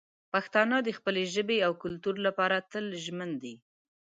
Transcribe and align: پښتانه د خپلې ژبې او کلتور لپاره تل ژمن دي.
پښتانه 0.33 0.77
د 0.83 0.89
خپلې 0.97 1.23
ژبې 1.33 1.57
او 1.67 1.71
کلتور 1.83 2.15
لپاره 2.27 2.57
تل 2.71 2.85
ژمن 3.03 3.29
دي. 3.43 3.55